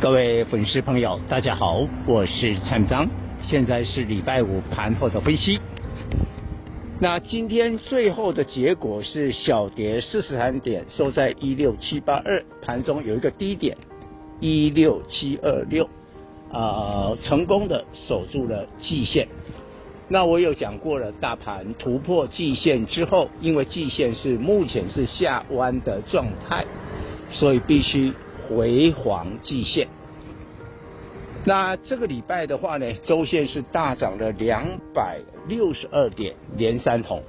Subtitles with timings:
[0.00, 3.06] 各位粉丝朋友，大家好，我是蔡章，
[3.42, 5.60] 现在是礼拜五盘后的分析。
[6.98, 13.76] 那今天最后的结果是小跌四十三点，收在一六七八二，盘中有一个低点
[14.40, 15.86] 一六七二六，
[16.50, 19.28] 啊，成功的守住了季线。
[20.08, 26.64] 那我有讲过了，大盘突破季线之后，因为季线是目前是下弯的状态，
[27.30, 28.14] 所以必须。
[28.50, 29.86] 回黄季线，
[31.44, 37.22] 那这个礼拜的话呢，周线是大涨了两百六十二点，连三红，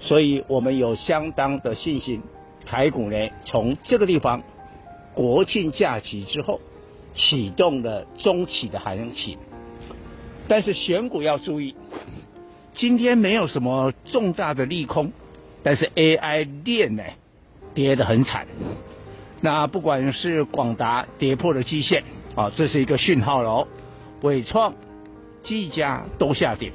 [0.00, 2.20] 所以我们有相当的信心，
[2.66, 4.42] 台股呢从这个地方
[5.14, 6.60] 国庆假期之后
[7.14, 9.38] 启动了中期的行情，
[10.48, 11.76] 但是选股要注意，
[12.74, 15.12] 今天没有什么重大的利空，
[15.62, 17.04] 但是 AI 链呢
[17.74, 18.48] 跌得很惨。
[19.44, 22.04] 那不管是广达跌破了基线
[22.36, 23.66] 啊，这是一个讯号喽。
[24.22, 24.72] 伟创、
[25.42, 26.70] 技嘉都下跌，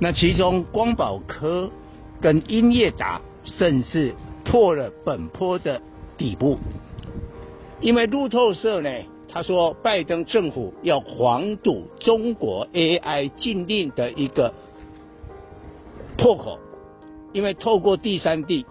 [0.00, 1.70] 那其中光宝科
[2.18, 5.82] 跟英业达甚至破了本坡的
[6.16, 6.58] 底部，
[7.82, 8.88] 因为路透社呢，
[9.28, 14.54] 他说拜登政府要黄堵中国 AI 禁令的一个
[16.16, 16.58] 破口，
[17.34, 18.64] 因为透过第三地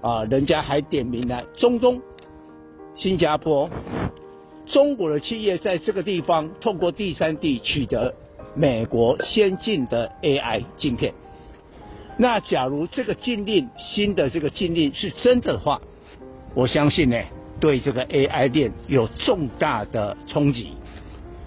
[0.00, 2.02] 啊，人家还点名了中东。
[2.96, 3.68] 新加坡，
[4.64, 8.14] 中国的企业在这个地方透过第三地取得
[8.54, 11.12] 美国先进的 AI 晶片。
[12.16, 15.78] 那假如这个禁令，新的这个禁令是真的话，
[16.54, 17.22] 我相信呢，
[17.60, 20.72] 对这个 AI 链有重大的冲击，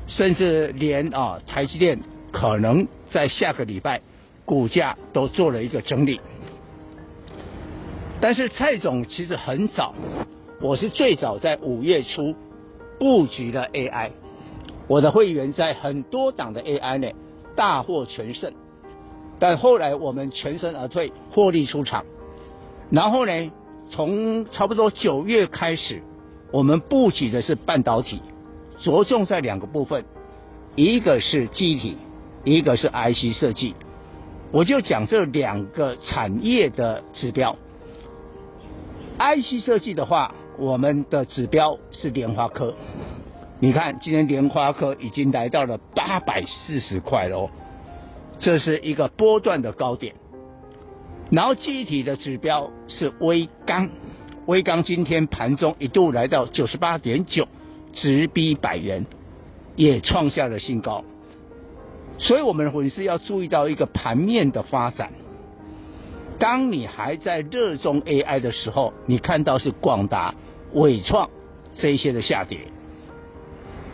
[0.06, 2.00] 甚至连啊台积电
[2.32, 4.00] 可能在下个礼拜
[4.46, 6.22] 股价都做了一个整理。
[8.22, 9.96] 但是蔡总其实很早。
[10.62, 12.36] 我是最早在五月初
[13.00, 14.12] 布局了 AI，
[14.90, 17.08] 我的会员在很多档的 AI 呢
[17.56, 18.52] 大获全胜，
[19.40, 22.04] 但后来我们全身而退，获利出场。
[22.92, 23.52] 然后呢，
[23.90, 26.04] 从差不多九月开始，
[26.52, 28.22] 我们布局的是半导体，
[28.82, 30.04] 着重在两个部分，
[30.76, 31.98] 一个是机体，
[32.44, 33.76] 一个是 IC 设计。
[34.52, 37.56] 我就讲这两个产业的指标
[39.20, 40.36] ，IC 设计的话。
[40.60, 42.76] 我们的指标是莲花科，
[43.60, 47.50] 你看今天莲花科已经来到了八百四十块喽，
[48.40, 50.14] 这是一个波段的高点。
[51.32, 53.90] 然后具体的指标是威刚，
[54.48, 57.48] 威刚今天盘中一度来到九十八点九，
[57.94, 59.06] 直逼百元，
[59.78, 61.06] 也创下了新高。
[62.18, 65.14] 所以我们的粉丝要注意到一个盘面的发展。
[66.40, 70.34] 当你还在热衷 AI 的时候，你看到是广达。
[70.74, 71.28] 伟创
[71.78, 72.60] 这一些的下跌，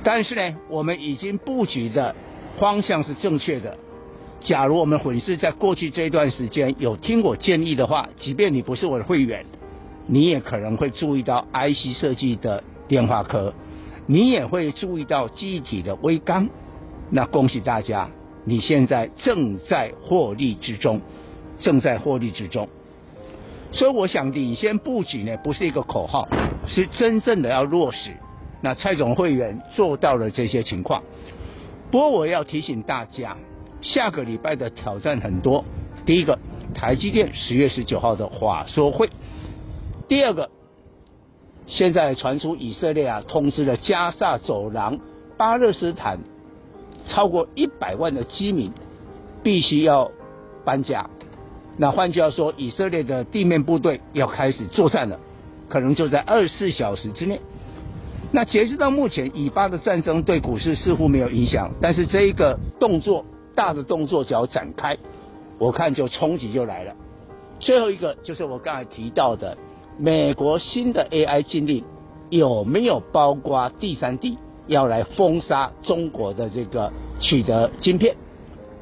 [0.04, 2.14] 但是呢，我们已经布局的
[2.60, 3.78] 方向是正确的。
[4.42, 9.46] 假如我们粉丝在过去这一段时间有听我建议的话，即便你不是我的会员，
[10.06, 13.54] 你也可能会注意到 IC 设计的电话科，
[14.06, 16.50] 你也会注意到记忆体的威刚。
[17.10, 18.10] 那恭喜大家，
[18.44, 21.00] 你现在正在获利之中，
[21.60, 22.68] 正在获利之中。
[23.72, 26.28] 所以我想领先布局呢，不是一个口号，
[26.68, 28.12] 是真正的要落实。
[28.62, 31.04] 那蔡总会员做到了这些情况。
[31.92, 33.38] 不过我要提醒大家，
[33.82, 35.64] 下个礼拜的挑战很多。
[36.06, 36.40] 第一个，
[36.74, 39.08] 台积电十月十九号的话说会；
[40.08, 40.50] 第二个，
[41.68, 45.00] 现在传出以色列啊通知了加萨走廊
[45.38, 46.20] 巴勒斯坦
[47.08, 48.72] 超过一百万的居民
[49.44, 50.10] 必须要
[50.64, 51.10] 搬家。
[51.78, 55.20] 那换句话说，以色列的地面部队要开始作战了，
[55.68, 57.42] 可能就在二十四小时之内。
[58.32, 63.26] 那截止到目前，以巴的战争对股市似乎没有影响，但是这一个动作
[63.56, 64.98] 大的动作只要展开，
[65.58, 66.94] 我看就冲击就来了。
[67.60, 69.58] 最后一个就是我刚才提到的，
[69.98, 71.84] 美国新的 AI 禁令
[72.30, 74.38] 有没有包括第三地
[74.68, 78.16] 要来封杀中国的这个取得晶片？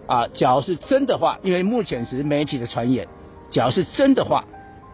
[0.05, 3.07] 啊，假如是真的话，因为目前只是媒体的传言，
[3.51, 4.44] 假如是真的话，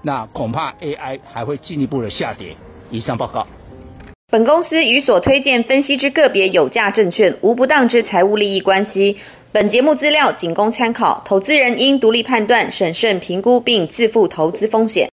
[0.02, 2.56] 那恐怕 AI 还会进一步的下跌。
[2.90, 3.46] 以上报告。
[4.32, 9.18] 本公司与所推荐分析之个别有价证券无不当之财务利益关系。
[9.52, 15.08] 本节目资料仅供参考，投资人应独立判断、审慎评估并自负投资风险。